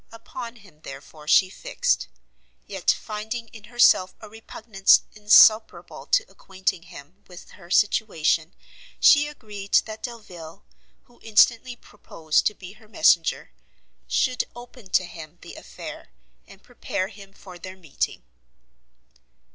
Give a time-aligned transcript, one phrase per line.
[0.11, 2.07] Upon him, therefore, she fixed;
[2.65, 8.55] yet finding in herself a repugnance insuperable to acquainting him with her situation,
[8.99, 10.65] she agreed that Delvile,
[11.03, 13.51] who instantly proposed to be her messenger,
[14.07, 16.09] should open to him the affair,
[16.47, 18.23] and prepare him for their meeting.